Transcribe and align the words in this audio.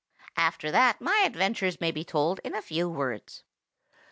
'""After 0.51 0.71
that 0.71 0.99
my 0.99 1.21
adventures 1.23 1.79
may 1.79 1.91
be 1.91 2.03
told 2.03 2.39
in 2.43 2.55
a 2.55 2.61
few 2.63 2.89
words. 2.89 3.43